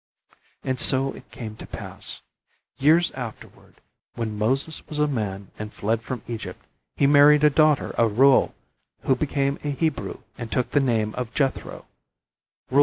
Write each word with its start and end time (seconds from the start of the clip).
And 0.63 0.79
so 0.79 1.13
it 1.13 1.29
came 1.29 1.55
to 1.57 1.67
pass. 1.67 2.23
Years 2.79 3.11
afterward, 3.11 3.75
when 4.15 4.35
Moses 4.35 4.81
was 4.87 4.97
a 4.97 5.05
man 5.07 5.51
and 5.59 5.71
fled 5.71 6.01
from 6.01 6.23
Egypt, 6.27 6.65
he 6.97 7.05
married 7.05 7.43
a 7.43 7.51
daughter 7.51 7.91
of 7.91 8.17
Reuel 8.17 8.55
who 9.03 9.15
became 9.15 9.59
a 9.63 9.69
Hebrew 9.69 10.21
and 10.39 10.51
took 10.51 10.71
the 10.71 10.79
name 10.79 11.13
of 11.13 11.35
Jethro. 11.35 11.85